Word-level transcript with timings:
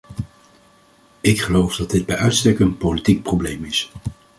Ik 1.21 1.41
geloof 1.41 1.75
dat 1.75 1.89
dit 1.91 2.05
bij 2.05 2.17
uitstek 2.17 2.59
een 2.59 2.77
politiek 2.77 3.23
probleem 3.23 3.63
is. 3.63 3.91